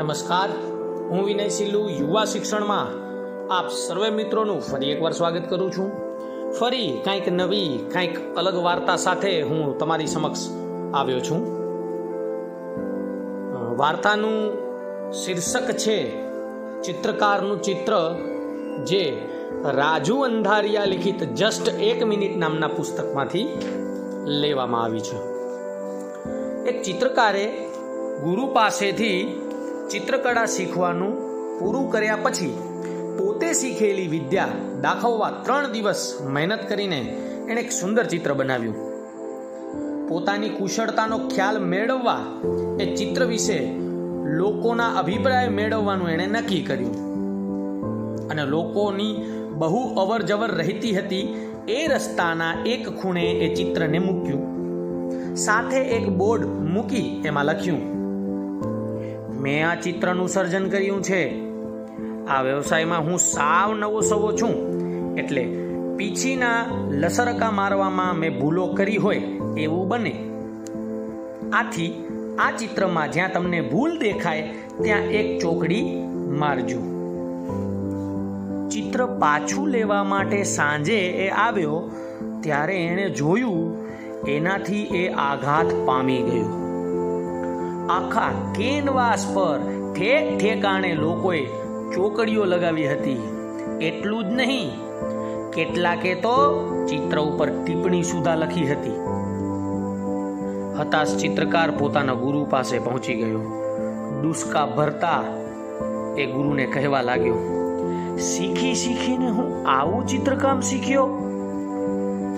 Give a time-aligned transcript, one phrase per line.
[0.00, 0.50] નમસ્કાર.
[1.10, 2.86] હું વિનય સિલ્લુ, યુવા શિક્ષણમાં
[3.58, 5.90] આપ સર્વે મિત્રોનું ફરી એકવાર સ્વાગત કરું છું.
[6.52, 10.48] ફરી કંઈક નવી, કંઈક અલગ વાર્તા સાથે હું તમારી સમક્ષ
[10.94, 11.40] આવ્યો છું.
[13.76, 14.52] વાર્તાનું
[15.12, 16.26] શીર્ષક છે
[16.82, 18.14] ચિત્રકારનું ચિત્ર
[18.84, 19.28] જે
[19.64, 23.48] રાજુ અંધારિયા લિખિત જસ્ટ એક મિનિટ નામના પુસ્તકમાંથી
[24.26, 25.18] લેવામાં આવી છે.
[26.64, 27.68] એક ચિત્રકારે
[28.24, 29.46] ગુરુ પાસેથી
[29.90, 31.14] ચિત્રકળા શીખવાનું
[31.58, 32.58] પૂરું કર્યા પછી
[33.18, 34.48] પોતે શીખેલી વિદ્યા
[34.82, 37.00] દાખવવા ત્રણ દિવસ મહેનત કરીને
[37.48, 38.74] એણે એક સુંદર ચિત્ર બનાવ્યું.
[40.08, 42.18] પોતાની કુશળતાનો ખ્યાલ મેળવવા
[42.80, 43.58] એ ચિત્ર વિશે
[44.24, 46.96] લોકોના અભિપ્રાય મેળવવાનું એણે નક્કી કર્યું.
[48.28, 49.14] અને લોકોની
[49.52, 54.50] બહુ અવર જવર રહેતી હતી એ રસ્તાના એક ખૂણે એ ચિત્રને મૂક્યું.
[55.36, 57.99] સાથે એક બોર્ડ મૂકી એમાં લખ્યું
[59.40, 61.50] મેં આ ચિત્રનું સર્જન કર્યું છે.
[62.26, 64.54] આ વ્યવસાયમાં હું સાવ નવો સવો છું.
[65.16, 65.56] એટલે
[65.96, 69.18] પીછીના લસરકા મારવામાં મેં ભૂલો કરી હોય
[69.58, 70.28] એવું બને.
[71.52, 72.04] આથી
[72.38, 74.48] આ ચિત્રમાં જ્યાં તમને ભૂલ દેખાય,
[74.82, 76.02] ત્યાં એક ચોકડી
[76.38, 76.78] મારજો.
[78.68, 81.90] ચિત્ર પાછું લેવા માટે સાંજે એ આવ્યો,
[82.40, 83.86] ત્યારે એણે જોયું,
[84.28, 86.69] એનાથી એ આઘાત પામી ગયો.
[87.90, 89.58] આખા કેનવાસ પર
[89.94, 91.42] ઠેક ઠેકાણે લોકોએ
[91.94, 93.22] ચોકડીઓ લગાવી હતી.
[93.80, 94.68] એટલું જ નહીં,
[95.52, 96.34] કેટલાકે તો
[96.88, 98.98] ચિત્ર ઉપર ટિપ્પણી સુધા લખી હતી.
[100.80, 103.42] હતાશ ચિત્રકાર પોતાના ગુરુ પાસે પહોંચી ગયો.
[104.20, 105.22] ડુસકા ભરતા
[106.16, 107.40] એ ગુરુને કહેવા લાગ્યો,
[108.28, 111.06] શીખી શીખીને હું આવું ચિત્રકામ શીખ્યો?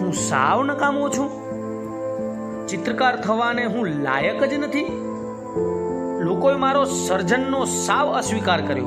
[0.01, 1.31] હું સાવ નકામો છું.
[2.69, 4.91] ચિત્રકાર થવાને હું લાયક જ નથી.
[6.43, 8.87] લોકોએ મારો સર્જનનો સાવ અસ્વીકાર કર્યો.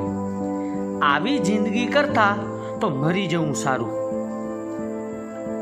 [1.02, 2.36] આવી જિંદગી કરતા
[2.80, 3.88] તો મરી જવું સારું.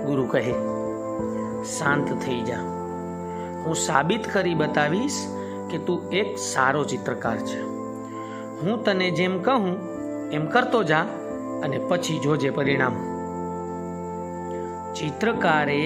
[0.06, 0.54] ગુરુ કહે,
[1.64, 2.58] શાંત થઈ જા.
[3.64, 5.20] હું સાબિત કરી બતાવીશ
[5.70, 7.62] કે તું એક સારો ચિત્રકાર છે.
[8.60, 9.78] હું તને જેમ કહું,
[10.30, 11.06] એમ કરતો જા
[11.64, 12.94] અને પછી જોજે પરિણામ.
[14.94, 15.82] ચિત્રકારે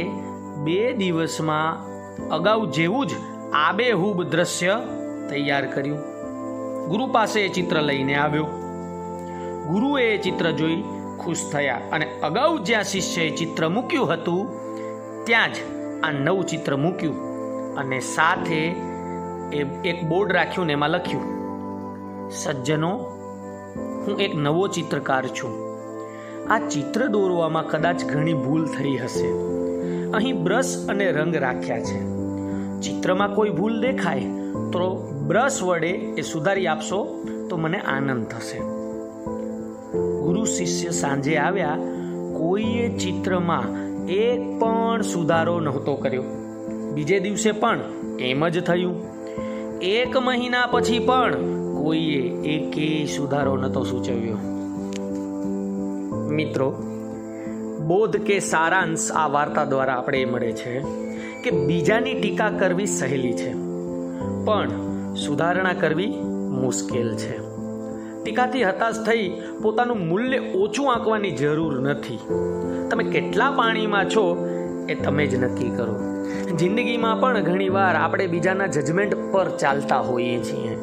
[0.65, 1.85] બે દિવસમાં
[2.29, 3.11] અગાઉ જેવું જ
[3.53, 4.81] આબેહૂબ દ્રશ્ય
[5.29, 5.99] તૈયાર કર્યું.
[6.89, 8.47] ગુરુ પાસે એ ચિત્ર લઈને આવ્યો.
[9.69, 10.83] ગુરુએ એ ચિત્ર જોઈ
[11.21, 14.43] ખુશ થયા અને અગાઉ જ્યાં શિષ્યએ ચિત્ર મૂક્યું હતું,
[15.25, 15.57] ત્યાં જ
[16.03, 17.17] આ નવું ચિત્ર મૂક્યું
[17.77, 18.61] અને સાથે
[19.53, 21.27] એ એક બોર્ડ રાખ્યું ને એમાં લખ્યું,
[22.31, 22.93] સજ્જનો,
[24.07, 25.53] હું એક નવો ચિત્રકાર છું.
[26.51, 29.29] આ ચિત્ર દોરવામાં કદાચ ઘણી ભૂલ થઈ હશે.
[30.11, 31.99] અહીં બ્રશ અને રંગ રાખ્યા છે.
[32.81, 34.38] ચિત્રમાં કોઈ ભૂલ દેખાય?
[34.73, 38.59] તો બ્રશ વડે એ સુધારી આપશો તો મને આનંદ થશે.
[40.21, 41.77] ગુરુ શિષ્ય સાંજે આવ્યા,
[42.39, 46.23] કોઈએ ચિત્રમાં એક પણ સુધારો નહોતો કર્યો.
[46.95, 47.81] બીજે દિવસે પણ
[48.21, 49.03] એમ જ થયું.
[49.81, 51.35] એક મહિના પછી પણ
[51.77, 54.37] કોઈએ એકેય સુધારો નહોતો સૂચવ્યો.
[56.29, 56.71] મિત્રો,
[57.87, 60.81] બોધ કે સારાંશ આ વાર્તા દ્વારા આપણે એ મળે છે
[61.45, 63.68] કે બીજાની ટીકા કરવી સહેલી છે.
[64.49, 64.71] પણ
[65.15, 66.07] સુધારણા કરવી
[66.63, 67.39] મુશ્કેલ છે.
[68.23, 72.19] ટીકાથી હતાશ થઈ પોતાનું મૂલ્ય ઓછું આંકવાની જરૂર નથી.
[72.91, 74.49] તમે કેટલા પાણીમાં છો
[74.89, 76.25] એ તમે જ નક્કી કરો.
[76.57, 80.77] જિંદગીમાં પણ ઘણીવાર આપણે બીજાના જજમેન્ટ પર ચાલતા હોઈએ છીએ.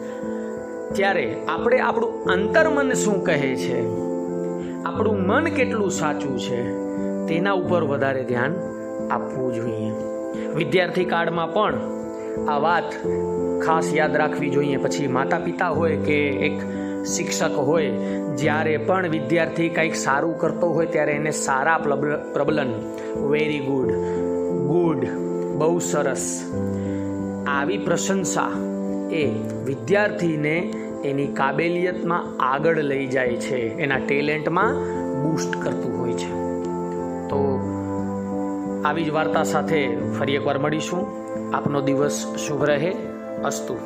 [0.94, 3.82] ત્યારે આપણે આપણું અંતર્મન શું કહે છે?
[4.84, 6.64] આપણું મન કેટલું સાચું છે?
[7.28, 8.56] તેના ઉપર વધારે ધ્યાન
[9.12, 9.92] આપવું જોઈએ.
[10.56, 11.96] વિદ્યાર્થી કાળમાં પણ
[12.48, 12.90] આ વાત
[13.66, 14.78] ખાસ યાદ રાખવી જોઈએ.
[14.78, 16.62] પછી માતા પિતા હોય કે એક
[17.06, 17.92] શિક્ષક હોય,
[18.38, 21.78] જ્યારે પણ વિદ્યાર્થી કંઈક સારું કરતો હોય, ત્યારે એને સારા
[22.34, 22.72] પ્રબલન.
[23.30, 23.92] વેરી ગુડ
[24.68, 25.06] ગુડ
[25.58, 26.54] બહુ સરસ.
[27.48, 28.52] આવી પ્રશંસા
[29.12, 29.26] એ
[29.66, 30.56] વિદ્યાર્થીને
[31.06, 33.78] એની કાબેલિયતમાં આગળ લઈ જાય છે.
[33.78, 34.74] એના ટેલેન્ટમાં
[35.24, 36.45] બૂસ્ટ કરતું હોય છે.
[38.86, 41.04] આવી જ વાર્તા સાથે ફરી એકવાર મળીશું.
[41.56, 42.92] આપનો દિવસ શુભ રહે.
[43.44, 43.78] અસ્તુ.